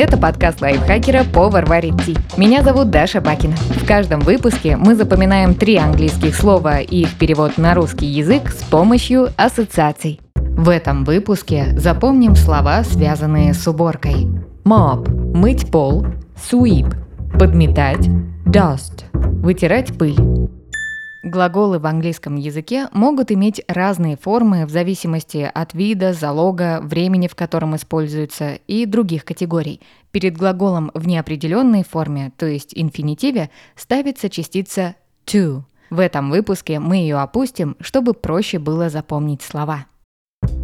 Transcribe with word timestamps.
Это 0.00 0.16
подкаст 0.16 0.60
лайфхакера 0.60 1.24
«Повар 1.24 1.66
варит 1.66 2.00
ти». 2.06 2.16
Меня 2.36 2.62
зовут 2.62 2.88
Даша 2.88 3.20
Бакина. 3.20 3.56
В 3.56 3.84
каждом 3.84 4.20
выпуске 4.20 4.76
мы 4.76 4.94
запоминаем 4.94 5.56
три 5.56 5.74
английских 5.74 6.36
слова 6.36 6.78
и 6.78 7.00
их 7.00 7.18
перевод 7.18 7.58
на 7.58 7.74
русский 7.74 8.06
язык 8.06 8.48
с 8.50 8.62
помощью 8.62 9.30
ассоциаций. 9.36 10.20
В 10.36 10.68
этом 10.68 11.04
выпуске 11.04 11.76
запомним 11.76 12.36
слова, 12.36 12.84
связанные 12.84 13.54
с 13.54 13.66
уборкой. 13.66 14.28
Mop– 14.64 15.10
мыть 15.34 15.68
пол, 15.68 16.06
sweep– 16.36 16.94
подметать, 17.36 18.06
dust– 18.46 19.02
вытирать 19.12 19.98
пыль. 19.98 20.14
Глаголы 21.28 21.78
в 21.78 21.84
английском 21.84 22.36
языке 22.36 22.88
могут 22.92 23.30
иметь 23.30 23.60
разные 23.68 24.16
формы 24.16 24.64
в 24.64 24.70
зависимости 24.70 25.50
от 25.52 25.74
вида, 25.74 26.14
залога, 26.14 26.80
времени, 26.82 27.28
в 27.28 27.34
котором 27.34 27.76
используются 27.76 28.54
и 28.66 28.86
других 28.86 29.26
категорий. 29.26 29.82
Перед 30.10 30.38
глаголом 30.38 30.90
в 30.94 31.06
неопределенной 31.06 31.84
форме, 31.84 32.32
то 32.38 32.46
есть 32.46 32.72
инфинитиве, 32.74 33.50
ставится 33.76 34.30
частица 34.30 34.94
to. 35.26 35.64
В 35.90 36.00
этом 36.00 36.30
выпуске 36.30 36.80
мы 36.80 36.96
ее 36.96 37.18
опустим, 37.18 37.76
чтобы 37.80 38.14
проще 38.14 38.58
было 38.58 38.88
запомнить 38.88 39.42
слова. 39.42 39.84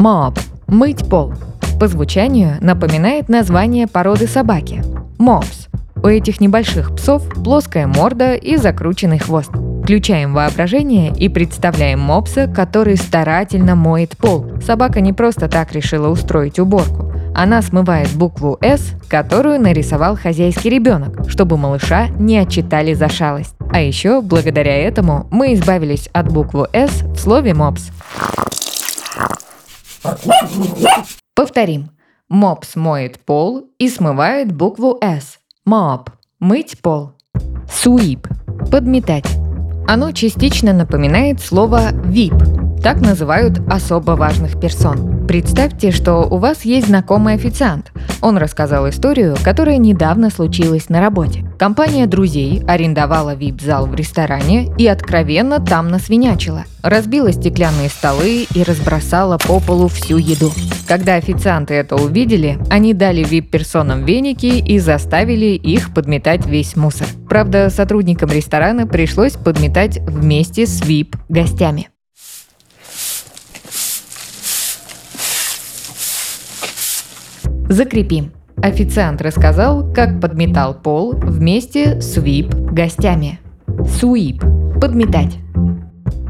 Mop– 0.00 0.40
мыть 0.66 1.08
пол. 1.08 1.34
По 1.78 1.86
звучанию 1.86 2.56
напоминает 2.60 3.28
название 3.28 3.86
породы 3.86 4.26
собаки– 4.26 4.82
mops. 5.18 5.68
У 6.02 6.08
этих 6.08 6.40
небольших 6.40 6.96
псов 6.96 7.28
плоская 7.44 7.86
морда 7.86 8.34
и 8.34 8.56
закрученный 8.56 9.18
хвост. 9.18 9.50
Включаем 9.88 10.34
воображение 10.34 11.14
и 11.16 11.30
представляем 11.30 11.98
мопса, 11.98 12.46
который 12.46 12.98
старательно 12.98 13.74
моет 13.74 14.18
пол. 14.18 14.44
Собака 14.60 15.00
не 15.00 15.14
просто 15.14 15.48
так 15.48 15.72
решила 15.72 16.08
устроить 16.08 16.58
уборку. 16.58 17.10
Она 17.34 17.62
смывает 17.62 18.10
букву 18.10 18.58
«С», 18.60 18.92
которую 19.08 19.58
нарисовал 19.58 20.14
хозяйский 20.14 20.68
ребенок, 20.68 21.30
чтобы 21.30 21.56
малыша 21.56 22.08
не 22.18 22.36
отчитали 22.36 22.92
за 22.92 23.08
шалость. 23.08 23.54
А 23.72 23.80
еще, 23.80 24.20
благодаря 24.20 24.76
этому, 24.76 25.26
мы 25.30 25.54
избавились 25.54 26.10
от 26.12 26.30
буквы 26.30 26.68
«С» 26.74 27.00
в 27.00 27.16
слове 27.16 27.54
«мопс». 27.54 27.88
Повторим. 31.34 31.92
Мопс 32.28 32.76
моет 32.76 33.20
пол 33.20 33.70
и 33.78 33.88
смывает 33.88 34.52
букву 34.52 34.98
«С». 35.00 35.38
Моп– 35.64 36.10
мыть 36.40 36.78
пол. 36.82 37.12
Sweep– 37.68 38.28
подметать. 38.70 39.37
Оно 39.90 40.12
частично 40.12 40.74
напоминает 40.74 41.40
слово 41.40 41.92
VIP. 41.92 42.82
Так 42.82 43.00
называют 43.00 43.58
особо 43.70 44.10
важных 44.10 44.60
персон. 44.60 45.26
Представьте, 45.26 45.92
что 45.92 46.28
у 46.30 46.36
вас 46.36 46.66
есть 46.66 46.88
знакомый 46.88 47.32
официант. 47.32 47.90
Он 48.20 48.36
рассказал 48.38 48.88
историю, 48.88 49.36
которая 49.44 49.78
недавно 49.78 50.30
случилась 50.30 50.88
на 50.88 51.00
работе. 51.00 51.44
Компания 51.58 52.06
друзей 52.06 52.62
арендовала 52.66 53.34
VIP-зал 53.34 53.86
в 53.86 53.94
ресторане 53.94 54.68
и 54.76 54.86
откровенно 54.86 55.60
там 55.60 55.88
насвинячила. 55.88 56.64
Разбила 56.82 57.32
стеклянные 57.32 57.88
столы 57.88 58.46
и 58.54 58.62
разбросала 58.62 59.38
по 59.38 59.60
полу 59.60 59.88
всю 59.88 60.16
еду. 60.16 60.52
Когда 60.86 61.14
официанты 61.14 61.74
это 61.74 61.96
увидели, 61.96 62.58
они 62.70 62.94
дали 62.94 63.24
VIP-персонам 63.24 64.04
веники 64.04 64.46
и 64.46 64.78
заставили 64.78 65.56
их 65.56 65.92
подметать 65.94 66.46
весь 66.46 66.76
мусор. 66.76 67.06
Правда, 67.28 67.70
сотрудникам 67.70 68.30
ресторана 68.30 68.86
пришлось 68.86 69.32
подметать 69.32 69.98
вместе 69.98 70.66
с 70.66 70.80
VIP-гостями. 70.80 71.88
Закрепим. 77.68 78.32
Официант 78.62 79.20
рассказал, 79.22 79.92
как 79.92 80.20
подметал 80.20 80.74
пол 80.74 81.12
вместе 81.14 82.00
с 82.00 82.16
sweep 82.16 82.72
гостями. 82.72 83.38
Sweep– 83.66 84.40
подметать. 84.80 85.36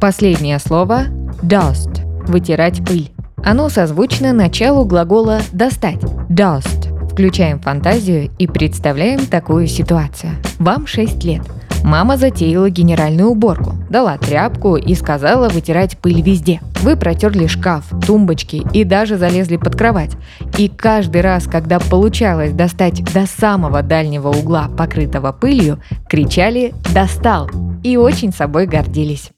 Последнее 0.00 0.58
слово– 0.58 1.04
dust– 1.42 2.00
вытирать 2.28 2.84
пыль. 2.84 3.10
Оно 3.42 3.70
созвучно 3.70 4.32
началу 4.32 4.84
глагола 4.84 5.40
«достать»– 5.52 6.02
dust. 6.28 7.08
Включаем 7.08 7.60
фантазию 7.60 8.30
и 8.38 8.46
представляем 8.46 9.26
такую 9.26 9.66
ситуацию. 9.66 10.32
Вам 10.58 10.86
6 10.86 11.24
лет. 11.24 11.42
Мама 11.82 12.16
затеяла 12.16 12.70
генеральную 12.70 13.30
уборку, 13.30 13.74
дала 13.90 14.16
тряпку 14.16 14.76
и 14.76 14.94
сказала 14.94 15.48
вытирать 15.48 15.98
пыль 15.98 16.22
везде. 16.22 16.60
Вы 16.80 16.96
протерли 16.96 17.46
шкаф, 17.46 17.84
тумбочки 18.06 18.62
и 18.72 18.84
даже 18.84 19.16
залезли 19.16 19.56
под 19.56 19.76
кровать. 19.76 20.12
И 20.58 20.68
каждый 20.68 21.22
раз, 21.22 21.44
когда 21.44 21.80
получалось 21.80 22.52
достать 22.52 23.02
до 23.12 23.26
самого 23.26 23.82
дальнего 23.82 24.28
угла, 24.28 24.68
покрытого 24.76 25.32
пылью, 25.32 25.80
кричали 26.08 26.72
«Достал!» 26.94 27.50
и 27.82 27.96
очень 27.96 28.32
собой 28.32 28.66
гордились. 28.66 29.30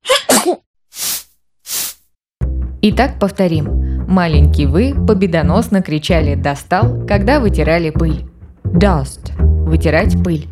Итак, 2.82 3.18
повторим. 3.18 4.06
Маленький 4.06 4.66
вы 4.66 4.94
победоносно 4.94 5.80
кричали 5.80 6.34
«достал», 6.34 7.06
когда 7.06 7.40
вытирали 7.40 7.88
пыль. 7.90 8.26
Dust– 8.64 9.32
вытирать 9.38 10.22
пыль. 10.22 10.46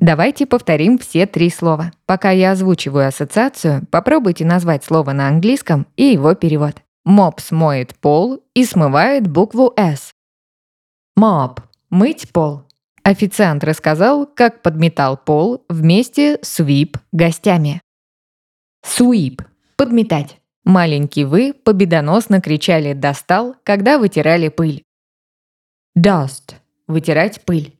Давайте 0.00 0.46
повторим 0.46 0.96
все 0.98 1.26
три 1.26 1.50
слова. 1.50 1.92
Пока 2.06 2.30
я 2.30 2.52
озвучиваю 2.52 3.06
ассоциацию, 3.06 3.86
попробуйте 3.90 4.46
назвать 4.46 4.82
слово 4.82 5.12
на 5.12 5.28
английском 5.28 5.86
и 5.96 6.04
его 6.04 6.34
перевод. 6.34 6.76
Мопс 7.04 7.50
моет 7.50 7.94
пол 7.96 8.42
и 8.54 8.64
смывает 8.64 9.28
букву 9.28 9.74
«С». 9.76 10.12
Mop– 11.18 11.58
мыть 11.90 12.32
пол. 12.32 12.62
Официант 13.02 13.62
рассказал, 13.62 14.26
как 14.26 14.62
подметал 14.62 15.18
пол 15.18 15.64
вместе 15.68 16.38
с 16.40 16.60
sweep 16.60 16.96
гостями. 17.12 17.82
Sweep– 18.82 19.44
подметать. 19.76 20.38
Маленький 20.64 21.24
вы 21.26 21.52
победоносно 21.52 22.40
кричали 22.40 22.94
«достал», 22.94 23.54
когда 23.64 23.98
вытирали 23.98 24.48
пыль. 24.48 24.82
Dust– 25.98 26.54
вытирать 26.86 27.44
пыль. 27.44 27.79